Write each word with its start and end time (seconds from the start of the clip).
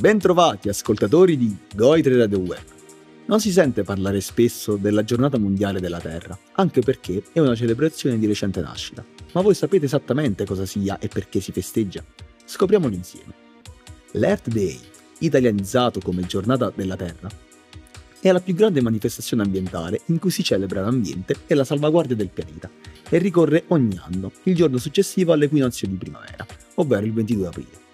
Bentrovati 0.00 0.70
ascoltatori 0.70 1.36
di 1.36 1.54
Goitre 1.74 2.16
Radio 2.16 2.38
Web. 2.38 2.64
Non 3.26 3.38
si 3.38 3.52
sente 3.52 3.82
parlare 3.82 4.22
spesso 4.22 4.76
della 4.76 5.04
giornata 5.04 5.36
mondiale 5.36 5.78
della 5.78 6.00
Terra, 6.00 6.38
anche 6.52 6.80
perché 6.80 7.22
è 7.34 7.38
una 7.38 7.54
celebrazione 7.54 8.18
di 8.18 8.26
recente 8.26 8.62
nascita. 8.62 9.04
Ma 9.32 9.42
voi 9.42 9.52
sapete 9.52 9.84
esattamente 9.84 10.46
cosa 10.46 10.64
sia 10.64 10.98
e 10.98 11.08
perché 11.08 11.40
si 11.40 11.52
festeggia? 11.52 12.02
Scopriamolo 12.46 12.94
insieme. 12.94 13.34
L'Earth 14.12 14.48
Day, 14.48 14.80
italianizzato 15.18 16.00
come 16.00 16.24
Giornata 16.24 16.72
della 16.74 16.96
Terra, 16.96 17.28
è 18.20 18.32
la 18.32 18.40
più 18.40 18.54
grande 18.54 18.80
manifestazione 18.80 19.42
ambientale 19.42 20.00
in 20.06 20.18
cui 20.18 20.30
si 20.30 20.42
celebra 20.42 20.80
l'ambiente 20.80 21.40
e 21.46 21.54
la 21.54 21.64
salvaguardia 21.64 22.16
del 22.16 22.30
pianeta 22.30 22.70
e 23.06 23.18
ricorre 23.18 23.64
ogni 23.66 24.00
anno, 24.02 24.32
il 24.44 24.54
giorno 24.54 24.78
successivo 24.78 25.34
all'equinozio 25.34 25.86
di 25.88 25.96
primavera, 25.96 26.46
ovvero 26.76 27.04
il 27.04 27.12
22 27.12 27.46
aprile. 27.46 27.88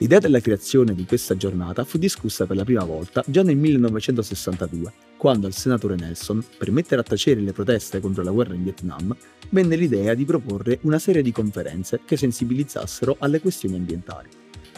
L'idea 0.00 0.18
della 0.18 0.40
creazione 0.40 0.94
di 0.94 1.04
questa 1.04 1.36
giornata 1.36 1.84
fu 1.84 1.98
discussa 1.98 2.46
per 2.46 2.56
la 2.56 2.64
prima 2.64 2.84
volta 2.84 3.22
già 3.26 3.42
nel 3.42 3.58
1962, 3.58 4.92
quando 5.18 5.46
al 5.46 5.52
senatore 5.52 5.94
Nelson, 5.94 6.42
per 6.56 6.70
mettere 6.70 7.02
a 7.02 7.04
tacere 7.04 7.42
le 7.42 7.52
proteste 7.52 8.00
contro 8.00 8.22
la 8.22 8.30
guerra 8.30 8.54
in 8.54 8.62
Vietnam, 8.62 9.14
venne 9.50 9.76
l'idea 9.76 10.14
di 10.14 10.24
proporre 10.24 10.78
una 10.82 10.98
serie 10.98 11.20
di 11.20 11.32
conferenze 11.32 12.00
che 12.06 12.16
sensibilizzassero 12.16 13.16
alle 13.18 13.42
questioni 13.42 13.76
ambientali. 13.76 14.30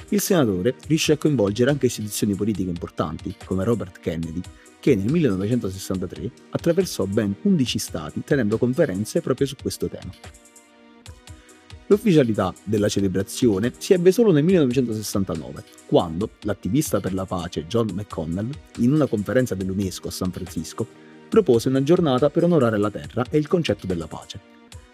Il 0.08 0.20
senatore 0.20 0.74
riuscì 0.88 1.12
a 1.12 1.16
coinvolgere 1.16 1.70
anche 1.70 1.86
istituzioni 1.86 2.34
politiche 2.34 2.70
importanti, 2.70 3.32
come 3.44 3.62
Robert 3.62 4.00
Kennedy, 4.00 4.40
che 4.80 4.96
nel 4.96 5.08
1963 5.08 6.30
attraversò 6.50 7.04
ben 7.04 7.32
11 7.42 7.78
stati 7.78 8.22
tenendo 8.24 8.58
conferenze 8.58 9.20
proprio 9.20 9.46
su 9.46 9.54
questo 9.54 9.86
tema. 9.86 10.10
L'ufficialità 11.92 12.54
della 12.64 12.88
celebrazione 12.88 13.70
si 13.76 13.92
ebbe 13.92 14.12
solo 14.12 14.32
nel 14.32 14.44
1969, 14.44 15.62
quando 15.84 16.30
l'attivista 16.44 17.00
per 17.00 17.12
la 17.12 17.26
pace 17.26 17.66
John 17.66 17.90
McConnell, 17.92 18.48
in 18.78 18.94
una 18.94 19.04
conferenza 19.04 19.54
dell'UNESCO 19.54 20.08
a 20.08 20.10
San 20.10 20.32
Francisco, 20.32 20.86
propose 21.28 21.68
una 21.68 21.82
giornata 21.82 22.30
per 22.30 22.44
onorare 22.44 22.78
la 22.78 22.90
terra 22.90 23.26
e 23.28 23.36
il 23.36 23.46
concetto 23.46 23.86
della 23.86 24.06
pace. 24.06 24.40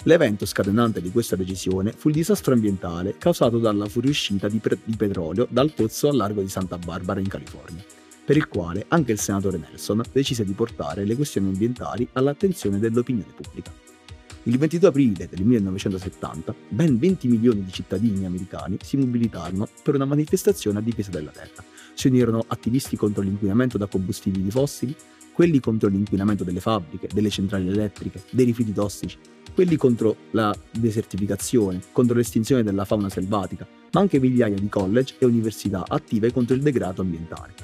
L'evento 0.02 0.44
scatenante 0.44 1.00
di 1.00 1.12
questa 1.12 1.36
decisione 1.36 1.92
fu 1.92 2.08
il 2.08 2.16
disastro 2.16 2.54
ambientale 2.54 3.14
causato 3.16 3.58
dalla 3.58 3.86
fuoriuscita 3.86 4.48
di, 4.48 4.58
pre- 4.58 4.78
di 4.82 4.96
petrolio 4.96 5.46
dal 5.48 5.70
pozzo 5.70 6.08
al 6.08 6.16
largo 6.16 6.40
di 6.40 6.48
Santa 6.48 6.78
Barbara 6.78 7.20
in 7.20 7.28
California, 7.28 7.84
per 8.24 8.36
il 8.36 8.48
quale 8.48 8.86
anche 8.88 9.12
il 9.12 9.20
senatore 9.20 9.58
Nelson 9.58 10.02
decise 10.10 10.44
di 10.44 10.52
portare 10.52 11.04
le 11.04 11.14
questioni 11.14 11.46
ambientali 11.46 12.08
all'attenzione 12.14 12.80
dell'opinione 12.80 13.32
pubblica. 13.36 13.86
Il 14.44 14.56
22 14.56 14.88
aprile 14.88 15.28
del 15.28 15.44
1970 15.44 16.54
ben 16.68 16.98
20 16.98 17.28
milioni 17.28 17.64
di 17.64 17.72
cittadini 17.72 18.24
americani 18.24 18.78
si 18.82 18.96
mobilitarono 18.96 19.68
per 19.82 19.96
una 19.96 20.04
manifestazione 20.04 20.78
a 20.78 20.82
difesa 20.82 21.10
della 21.10 21.30
terra. 21.30 21.62
Si 21.92 22.06
unirono 22.06 22.44
attivisti 22.46 22.96
contro 22.96 23.22
l'inquinamento 23.22 23.76
da 23.76 23.86
combustibili 23.86 24.50
fossili, 24.50 24.94
quelli 25.32 25.60
contro 25.60 25.88
l'inquinamento 25.88 26.44
delle 26.44 26.60
fabbriche, 26.60 27.08
delle 27.12 27.30
centrali 27.30 27.68
elettriche, 27.68 28.22
dei 28.30 28.44
rifiuti 28.44 28.72
tossici, 28.72 29.18
quelli 29.54 29.76
contro 29.76 30.16
la 30.30 30.54
desertificazione, 30.70 31.80
contro 31.92 32.16
l'estinzione 32.16 32.62
della 32.62 32.84
fauna 32.84 33.08
selvatica, 33.08 33.66
ma 33.92 34.00
anche 34.00 34.20
migliaia 34.20 34.56
di 34.56 34.68
college 34.68 35.16
e 35.18 35.26
università 35.26 35.84
attive 35.86 36.32
contro 36.32 36.54
il 36.54 36.62
degrado 36.62 37.02
ambientale. 37.02 37.54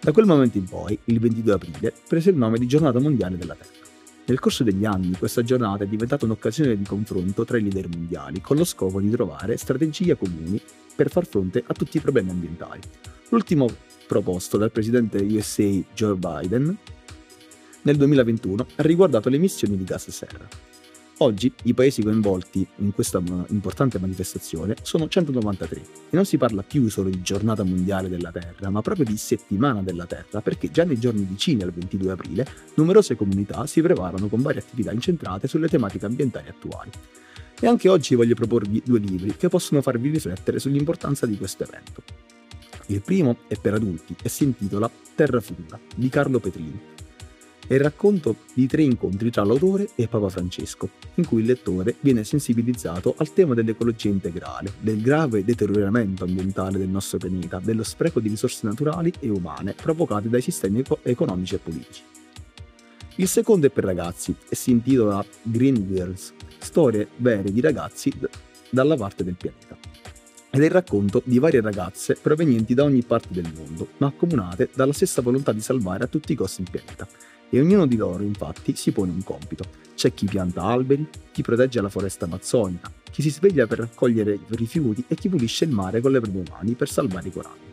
Da 0.00 0.12
quel 0.12 0.26
momento 0.26 0.58
in 0.58 0.64
poi, 0.64 0.98
il 1.04 1.18
22 1.18 1.52
aprile, 1.52 1.94
prese 2.06 2.30
il 2.30 2.36
nome 2.36 2.58
di 2.58 2.66
Giornata 2.66 3.00
Mondiale 3.00 3.36
della 3.36 3.54
Terra. 3.54 3.87
Nel 4.28 4.40
corso 4.40 4.62
degli 4.62 4.84
anni 4.84 5.16
questa 5.16 5.42
giornata 5.42 5.84
è 5.84 5.86
diventata 5.86 6.26
un'occasione 6.26 6.76
di 6.76 6.84
confronto 6.84 7.46
tra 7.46 7.56
i 7.56 7.62
leader 7.62 7.88
mondiali 7.88 8.42
con 8.42 8.58
lo 8.58 8.64
scopo 8.64 9.00
di 9.00 9.08
trovare 9.08 9.56
strategie 9.56 10.18
comuni 10.18 10.60
per 10.94 11.08
far 11.08 11.24
fronte 11.24 11.64
a 11.66 11.72
tutti 11.72 11.96
i 11.96 12.00
problemi 12.00 12.28
ambientali. 12.28 12.80
L'ultimo 13.30 13.66
proposto 14.06 14.58
dal 14.58 14.70
presidente 14.70 15.16
USA 15.16 15.64
Joe 15.94 16.14
Biden 16.16 16.76
nel 17.80 17.96
2021 17.96 18.66
ha 18.76 18.82
riguardato 18.82 19.30
le 19.30 19.36
emissioni 19.36 19.78
di 19.78 19.84
gas 19.84 20.10
serra. 20.10 20.46
Oggi 21.20 21.52
i 21.64 21.74
paesi 21.74 22.00
coinvolti 22.00 22.64
in 22.76 22.92
questa 22.92 23.20
importante 23.48 23.98
manifestazione 23.98 24.76
sono 24.82 25.08
193 25.08 25.76
e 25.80 25.84
non 26.10 26.24
si 26.24 26.36
parla 26.36 26.62
più 26.62 26.88
solo 26.88 27.08
di 27.08 27.20
giornata 27.22 27.64
mondiale 27.64 28.08
della 28.08 28.30
Terra, 28.30 28.70
ma 28.70 28.82
proprio 28.82 29.04
di 29.04 29.16
settimana 29.16 29.82
della 29.82 30.06
Terra, 30.06 30.40
perché 30.40 30.70
già 30.70 30.84
nei 30.84 31.00
giorni 31.00 31.22
vicini 31.22 31.64
al 31.64 31.72
22 31.72 32.12
aprile 32.12 32.46
numerose 32.74 33.16
comunità 33.16 33.66
si 33.66 33.82
preparano 33.82 34.28
con 34.28 34.42
varie 34.42 34.60
attività 34.60 34.92
incentrate 34.92 35.48
sulle 35.48 35.66
tematiche 35.66 36.06
ambientali 36.06 36.48
attuali. 36.50 36.90
E 37.60 37.66
anche 37.66 37.88
oggi 37.88 38.14
voglio 38.14 38.36
proporvi 38.36 38.80
due 38.84 39.00
libri 39.00 39.34
che 39.36 39.48
possono 39.48 39.82
farvi 39.82 40.10
riflettere 40.10 40.60
sull'importanza 40.60 41.26
di 41.26 41.36
questo 41.36 41.64
evento. 41.64 42.02
Il 42.86 43.02
primo 43.02 43.38
è 43.48 43.56
per 43.56 43.74
adulti 43.74 44.14
e 44.22 44.28
si 44.28 44.44
intitola 44.44 44.88
Terra 45.16 45.40
Futura 45.40 45.80
di 45.96 46.08
Carlo 46.08 46.38
Petrini 46.38 46.96
è 47.68 47.74
il 47.74 47.80
racconto 47.80 48.34
di 48.54 48.66
tre 48.66 48.82
incontri 48.82 49.30
tra 49.30 49.44
l'autore 49.44 49.90
e 49.94 50.08
Papa 50.08 50.30
Francesco, 50.30 50.88
in 51.16 51.26
cui 51.26 51.42
il 51.42 51.46
lettore 51.46 51.96
viene 52.00 52.24
sensibilizzato 52.24 53.14
al 53.18 53.34
tema 53.34 53.52
dell'ecologia 53.52 54.08
integrale, 54.08 54.72
del 54.80 55.02
grave 55.02 55.44
deterioramento 55.44 56.24
ambientale 56.24 56.78
del 56.78 56.88
nostro 56.88 57.18
pianeta, 57.18 57.60
dello 57.62 57.82
spreco 57.82 58.20
di 58.20 58.30
risorse 58.30 58.66
naturali 58.66 59.12
e 59.20 59.28
umane 59.28 59.74
provocate 59.74 60.30
dai 60.30 60.40
sistemi 60.40 60.82
economici 61.02 61.56
e 61.56 61.58
politici. 61.58 62.02
Il 63.16 63.28
secondo 63.28 63.66
è 63.66 63.70
per 63.70 63.84
ragazzi 63.84 64.34
e 64.48 64.56
si 64.56 64.70
intitola 64.70 65.22
Green 65.42 65.86
Girls, 65.86 66.32
storie 66.56 67.08
vere 67.16 67.52
di 67.52 67.60
ragazzi 67.60 68.10
dalla 68.70 68.96
parte 68.96 69.24
del 69.24 69.34
pianeta. 69.34 69.76
Ed 70.50 70.62
è 70.62 70.64
il 70.64 70.70
racconto 70.70 71.20
di 71.26 71.38
varie 71.38 71.60
ragazze 71.60 72.14
provenienti 72.14 72.72
da 72.72 72.84
ogni 72.84 73.02
parte 73.02 73.28
del 73.30 73.52
mondo, 73.54 73.88
ma 73.98 74.06
accomunate 74.06 74.70
dalla 74.74 74.94
stessa 74.94 75.20
volontà 75.20 75.52
di 75.52 75.60
salvare 75.60 76.04
a 76.04 76.06
tutti 76.06 76.32
i 76.32 76.34
costi 76.34 76.62
il 76.62 76.70
pianeta 76.70 77.06
e 77.50 77.60
ognuno 77.60 77.86
di 77.86 77.96
loro 77.96 78.22
infatti 78.22 78.74
si 78.76 78.92
pone 78.92 79.12
un 79.12 79.22
compito. 79.22 79.64
C'è 79.94 80.14
chi 80.14 80.26
pianta 80.26 80.62
alberi, 80.62 81.08
chi 81.32 81.42
protegge 81.42 81.80
la 81.80 81.88
foresta 81.88 82.26
amazzonica, 82.26 82.92
chi 83.10 83.22
si 83.22 83.30
sveglia 83.30 83.66
per 83.66 83.78
raccogliere 83.78 84.38
rifiuti 84.50 85.04
e 85.08 85.14
chi 85.14 85.28
pulisce 85.28 85.64
il 85.64 85.70
mare 85.70 86.00
con 86.00 86.12
le 86.12 86.20
proprie 86.20 86.44
mani 86.50 86.74
per 86.74 86.88
salvare 86.88 87.28
i 87.28 87.32
coralli. 87.32 87.66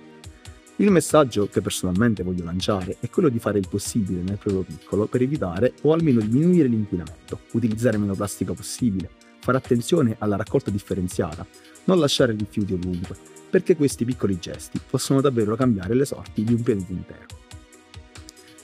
Il 0.77 0.91
messaggio 0.91 1.47
che 1.47 1.61
personalmente 1.61 2.21
voglio 2.21 2.43
lanciare 2.43 2.97
è 2.99 3.09
quello 3.09 3.29
di 3.29 3.39
fare 3.39 3.59
il 3.59 3.67
possibile 3.69 4.21
nel 4.21 4.37
proprio 4.37 4.63
piccolo 4.63 5.05
per 5.05 5.21
evitare 5.21 5.73
o 5.83 5.93
almeno 5.93 6.19
diminuire 6.19 6.67
l'inquinamento, 6.67 7.39
utilizzare 7.51 7.97
meno 7.97 8.13
plastica 8.13 8.53
possibile, 8.53 9.09
fare 9.39 9.57
attenzione 9.57 10.15
alla 10.19 10.35
raccolta 10.35 10.71
differenziata, 10.71 11.47
non 11.85 11.99
lasciare 11.99 12.33
rifiuti 12.33 12.73
ovunque, 12.73 13.15
perché 13.49 13.77
questi 13.77 14.03
piccoli 14.03 14.37
gesti 14.37 14.81
possono 14.89 15.21
davvero 15.21 15.55
cambiare 15.55 15.93
le 15.93 16.03
sorti 16.03 16.43
di 16.43 16.53
un 16.53 16.61
pianeta 16.61 16.91
intero. 16.91 17.34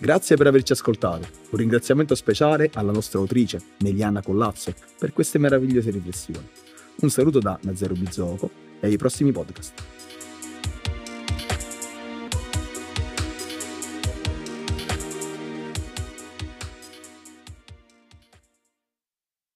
Grazie 0.02 0.36
per 0.36 0.48
averci 0.48 0.72
ascoltato. 0.72 1.28
Un 1.52 1.60
ringraziamento 1.60 2.16
speciale 2.16 2.72
alla 2.74 2.92
nostra 2.92 3.20
autrice, 3.20 3.62
Meliana 3.82 4.24
Collazzo, 4.24 4.74
per 4.98 5.14
queste 5.14 5.38
meravigliose 5.38 5.92
riflessioni. 5.92 6.50
Un 7.02 7.12
saluto 7.12 7.38
da 7.38 7.60
Nazero 7.62 7.94
Bizzoco 7.94 8.50
e 8.80 8.88
ai 8.88 8.98
prossimi 8.98 9.32
podcast. 9.32 9.74